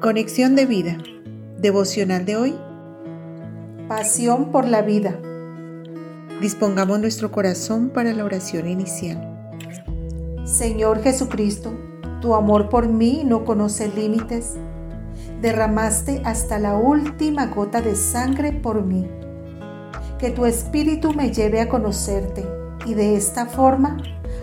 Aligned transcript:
Conexión 0.00 0.56
de 0.56 0.64
vida. 0.64 0.96
Devocional 1.58 2.24
de 2.24 2.34
hoy. 2.34 2.54
Pasión 3.86 4.50
por 4.50 4.66
la 4.66 4.80
vida. 4.80 5.20
Dispongamos 6.40 6.98
nuestro 7.00 7.30
corazón 7.30 7.90
para 7.90 8.14
la 8.14 8.24
oración 8.24 8.66
inicial. 8.66 9.52
Señor 10.44 11.02
Jesucristo, 11.02 11.78
tu 12.22 12.34
amor 12.34 12.70
por 12.70 12.88
mí 12.88 13.24
no 13.26 13.44
conoce 13.44 13.88
límites. 13.94 14.56
Derramaste 15.42 16.22
hasta 16.24 16.58
la 16.58 16.78
última 16.78 17.48
gota 17.48 17.82
de 17.82 17.94
sangre 17.94 18.52
por 18.52 18.82
mí. 18.82 19.06
Que 20.18 20.30
tu 20.30 20.46
espíritu 20.46 21.12
me 21.12 21.30
lleve 21.30 21.60
a 21.60 21.68
conocerte 21.68 22.46
y 22.86 22.94
de 22.94 23.16
esta 23.16 23.44
forma 23.44 23.98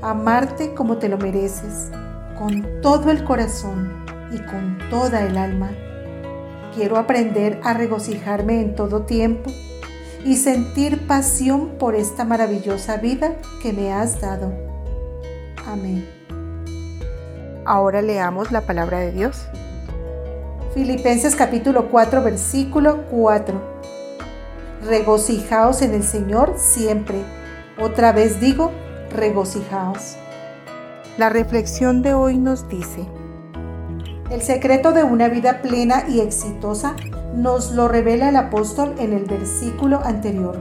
amarte 0.00 0.72
como 0.72 0.96
te 0.96 1.10
lo 1.10 1.18
mereces, 1.18 1.90
con 2.38 2.80
todo 2.80 3.10
el 3.10 3.22
corazón 3.24 4.02
y 4.32 4.38
con 4.38 4.78
toda 4.90 5.26
el 5.26 5.36
alma. 5.36 5.70
Quiero 6.74 6.96
aprender 6.96 7.60
a 7.62 7.74
regocijarme 7.74 8.60
en 8.60 8.74
todo 8.74 9.02
tiempo 9.02 9.50
y 10.24 10.36
sentir 10.36 11.06
pasión 11.06 11.70
por 11.78 11.94
esta 11.94 12.24
maravillosa 12.24 12.96
vida 12.96 13.36
que 13.60 13.72
me 13.72 13.92
has 13.92 14.20
dado. 14.20 14.52
Amén. 15.66 16.08
Ahora 17.64 18.02
leamos 18.02 18.50
la 18.50 18.62
palabra 18.62 19.00
de 19.00 19.12
Dios. 19.12 19.46
Filipenses 20.74 21.36
capítulo 21.36 21.90
4 21.90 22.22
versículo 22.22 23.04
4. 23.10 23.60
Regocijaos 24.86 25.82
en 25.82 25.94
el 25.94 26.02
Señor 26.02 26.54
siempre. 26.56 27.22
Otra 27.78 28.12
vez 28.12 28.40
digo, 28.40 28.72
regocijaos. 29.10 30.16
La 31.18 31.28
reflexión 31.28 32.02
de 32.02 32.14
hoy 32.14 32.38
nos 32.38 32.68
dice, 32.68 33.06
el 34.32 34.40
secreto 34.40 34.92
de 34.92 35.04
una 35.04 35.28
vida 35.28 35.60
plena 35.60 36.04
y 36.08 36.20
exitosa 36.20 36.96
nos 37.34 37.72
lo 37.72 37.86
revela 37.86 38.30
el 38.30 38.36
apóstol 38.36 38.94
en 38.98 39.12
el 39.12 39.24
versículo 39.24 40.00
anterior. 40.02 40.58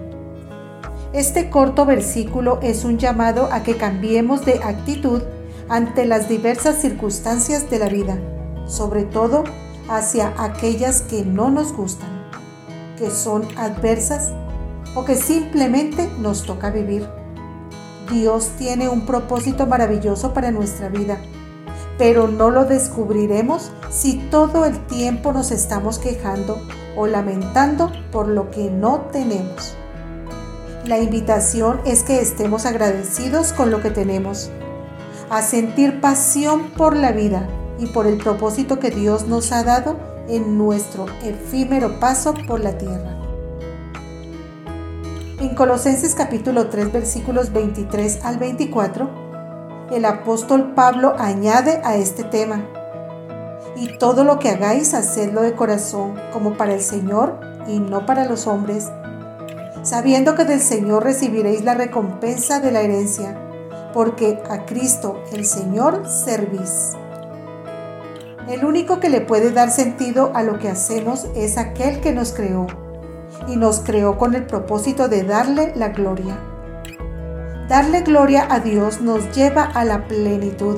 Este 1.14 1.50
corto 1.50 1.86
versículo 1.86 2.60
es 2.62 2.84
un 2.84 2.98
llamado 2.98 3.48
a 3.50 3.64
que 3.64 3.78
cambiemos 3.78 4.46
de 4.46 4.60
actitud 4.62 5.22
ante 5.70 6.06
las 6.06 6.28
diversas 6.28 6.82
circunstancias 6.82 7.70
de 7.70 7.80
la 7.80 7.88
vida, 7.88 8.18
sobre 8.66 9.04
todo 9.04 9.46
hacia 9.90 10.34
aquellas 10.38 11.02
que 11.02 11.24
no 11.24 11.50
nos 11.50 11.72
gustan, 11.72 12.10
que 12.98 13.10
son 13.10 13.48
adversas 13.58 14.34
o 14.96 15.06
que 15.06 15.16
simplemente 15.16 16.10
nos 16.20 16.44
toca 16.44 16.72
vivir. 16.72 17.08
Dios 18.12 18.50
tiene 18.58 18.90
un 18.90 19.06
propósito 19.06 19.66
maravilloso 19.66 20.34
para 20.34 20.52
nuestra 20.52 20.90
vida 20.90 21.18
pero 22.02 22.28
no 22.28 22.50
lo 22.50 22.66
descubriremos 22.66 23.72
si 23.92 24.18
todo 24.32 24.66
el 24.66 24.88
tiempo 24.88 25.34
nos 25.34 25.52
estamos 25.52 26.00
quejando 26.00 26.60
o 26.98 27.06
lamentando 27.06 27.92
por 28.12 28.28
lo 28.28 28.50
que 28.50 28.72
no 28.72 29.02
tenemos. 29.12 29.76
La 30.88 30.98
invitación 30.98 31.80
es 31.86 32.02
que 32.02 32.20
estemos 32.20 32.66
agradecidos 32.66 33.54
con 33.54 33.70
lo 33.70 33.84
que 33.84 33.92
tenemos, 33.92 34.50
a 35.30 35.44
sentir 35.44 36.02
pasión 36.02 36.72
por 36.72 36.96
la 36.96 37.12
vida 37.12 37.48
y 37.78 37.86
por 37.86 38.08
el 38.08 38.18
propósito 38.18 38.80
que 38.80 38.90
Dios 38.90 39.28
nos 39.28 39.52
ha 39.52 39.64
dado 39.64 39.96
en 40.28 40.58
nuestro 40.58 41.06
efímero 41.24 42.00
paso 42.00 42.34
por 42.48 42.62
la 42.62 42.80
tierra. 42.80 43.16
En 45.40 45.54
Colosenses 45.54 46.16
capítulo 46.16 46.66
3 46.66 46.92
versículos 46.92 47.54
23 47.54 48.26
al 48.26 48.40
24, 48.40 49.31
el 49.92 50.06
apóstol 50.06 50.74
Pablo 50.74 51.16
añade 51.18 51.82
a 51.84 51.98
este 51.98 52.24
tema, 52.24 52.66
y 53.76 53.98
todo 53.98 54.24
lo 54.24 54.40
que 54.40 54.50
hagáis, 54.50 54.94
hacedlo 54.94 55.42
de 55.42 55.54
corazón, 55.54 56.20
como 56.32 56.56
para 56.56 56.74
el 56.74 56.82
Señor 56.82 57.40
y 57.68 57.80
no 57.80 58.06
para 58.06 58.26
los 58.26 58.48
hombres, 58.48 58.90
sabiendo 59.84 60.36
que 60.36 60.46
del 60.46 60.62
Señor 60.62 61.04
recibiréis 61.04 61.64
la 61.64 61.74
recompensa 61.74 62.60
de 62.60 62.72
la 62.72 62.82
herencia, 62.82 63.38
porque 63.94 64.42
a 64.50 64.66
Cristo 64.66 65.22
el 65.34 65.46
Señor 65.46 66.08
servís. 66.08 66.94
El 68.48 68.64
único 68.64 69.00
que 69.00 69.10
le 69.10 69.22
puede 69.22 69.52
dar 69.52 69.72
sentido 69.72 70.32
a 70.34 70.44
lo 70.44 70.58
que 70.58 70.70
hacemos 70.70 71.28
es 71.36 71.58
aquel 71.58 72.00
que 72.00 72.14
nos 72.14 72.32
creó, 72.32 72.68
y 73.48 73.58
nos 73.58 73.82
creó 73.82 74.18
con 74.18 74.36
el 74.36 74.46
propósito 74.46 75.10
de 75.10 75.24
darle 75.24 75.74
la 75.76 75.90
gloria. 75.90 76.51
Darle 77.68 78.02
gloria 78.02 78.48
a 78.50 78.60
Dios 78.60 79.02
nos 79.02 79.36
lleva 79.36 79.64
a 79.64 79.86
la 79.86 80.08
plenitud, 80.08 80.78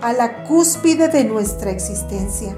a 0.00 0.12
la 0.12 0.44
cúspide 0.44 1.08
de 1.08 1.24
nuestra 1.24 1.70
existencia. 1.70 2.56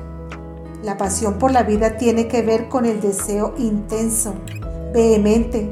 La 0.83 0.97
pasión 0.97 1.39
por 1.39 1.51
la 1.51 1.63
vida 1.63 1.97
tiene 1.97 2.29
que 2.29 2.43
ver 2.43 2.69
con 2.69 2.87
el 2.87 3.01
deseo 3.01 3.55
intenso, 3.59 4.35
vehemente, 4.93 5.71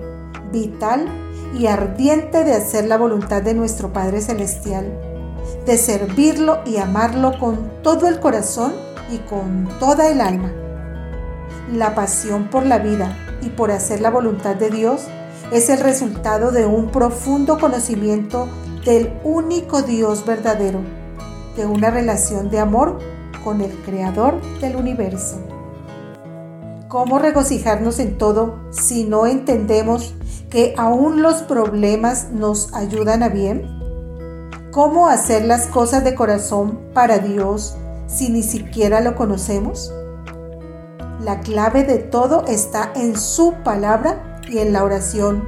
vital 0.53 1.07
y 1.59 1.67
ardiente 1.67 2.45
de 2.45 2.55
hacer 2.55 2.87
la 2.87 2.99
voluntad 2.99 3.43
de 3.43 3.55
nuestro 3.55 3.93
Padre 3.93 4.21
Celestial, 4.21 4.87
de 5.67 5.77
servirlo 5.79 6.61
y 6.67 6.77
amarlo 6.79 7.39
con 7.39 7.71
todo 7.83 8.09
el 8.09 8.21
corazón 8.21 8.73
y 9.11 9.19
con 9.19 9.69
toda 9.79 10.11
el 10.11 10.21
alma. 10.21 10.53
La 11.73 11.95
pasión 11.95 12.49
por 12.49 12.67
la 12.67 12.79
vida 12.79 13.17
y 13.43 13.51
por 13.51 13.71
hacer 13.71 14.01
la 14.01 14.11
voluntad 14.11 14.57
de 14.57 14.71
Dios 14.71 15.07
es 15.53 15.69
el 15.69 15.81
resultado 15.81 16.51
de 16.51 16.65
un 16.65 16.91
profundo 16.91 17.59
conocimiento 17.59 18.49
del 18.87 19.13
único 19.23 19.83
Dios 19.83 20.25
verdadero, 20.25 20.81
de 21.57 21.67
una 21.67 21.91
relación 21.91 22.49
de 22.49 22.59
amor 22.59 22.99
con 23.45 23.61
el 23.61 23.71
Creador 23.85 24.41
del 24.61 24.77
universo. 24.77 25.37
¿Cómo 26.89 27.19
regocijarnos 27.19 27.99
en 27.99 28.17
todo 28.17 28.61
si 28.71 29.05
no 29.05 29.27
entendemos 29.27 30.15
que 30.49 30.75
aún 30.79 31.21
los 31.21 31.43
problemas 31.43 32.31
nos 32.31 32.73
ayudan 32.73 33.23
a 33.23 33.29
bien? 33.29 33.67
¿Cómo 34.71 35.07
hacer 35.07 35.45
las 35.45 35.67
cosas 35.67 36.03
de 36.03 36.15
corazón 36.15 36.81
para 36.95 37.19
Dios 37.19 37.77
si 38.07 38.31
ni 38.31 38.43
siquiera 38.43 39.03
lo 39.03 39.15
conocemos? 39.17 39.93
La 41.21 41.41
clave 41.41 41.85
de 41.85 41.99
todo 41.99 42.47
está 42.47 42.91
en 42.95 43.19
su 43.19 43.53
palabra 43.62 44.31
y 44.53 44.59
en 44.59 44.73
la 44.73 44.85
oración. 44.85 45.43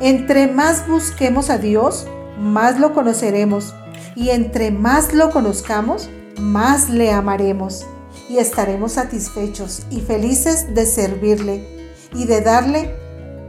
Entre 0.00 0.48
más 0.48 0.88
busquemos 0.88 1.50
a 1.50 1.58
Dios, 1.58 2.08
más 2.38 2.80
lo 2.80 2.94
conoceremos. 2.94 3.74
Y 4.16 4.30
entre 4.30 4.70
más 4.70 5.12
lo 5.12 5.30
conozcamos, 5.30 6.08
más 6.38 6.88
le 6.90 7.10
amaremos. 7.12 7.84
Y 8.28 8.38
estaremos 8.38 8.92
satisfechos 8.92 9.82
y 9.90 10.00
felices 10.00 10.72
de 10.74 10.86
servirle 10.86 11.92
y 12.14 12.24
de 12.26 12.40
darle 12.40 12.94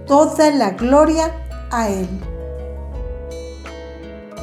toda 0.05 0.51
la 0.51 0.71
gloria 0.71 1.31
a 1.71 1.87
Él. 1.89 2.09